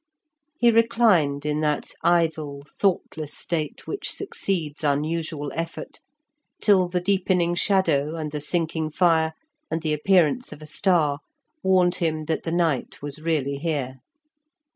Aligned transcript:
He 0.57 0.71
reclined 0.71 1.45
in 1.45 1.59
that 1.59 1.91
idle, 2.01 2.63
thoughtless 2.67 3.37
state 3.37 3.85
which 3.85 4.11
succeeds 4.11 4.83
unusual 4.83 5.51
effort, 5.53 5.99
till 6.59 6.87
the 6.89 6.99
deepening 6.99 7.53
shadow 7.53 8.15
and 8.15 8.31
the 8.31 8.39
sinking 8.41 8.89
fire, 8.89 9.33
and 9.69 9.83
the 9.83 9.93
appearance 9.93 10.51
of 10.51 10.59
a 10.63 10.65
star, 10.65 11.19
warned 11.61 11.97
him 11.97 12.25
that 12.25 12.41
the 12.41 12.51
night 12.51 13.03
was 13.03 13.21
really 13.21 13.57
here. 13.57 13.99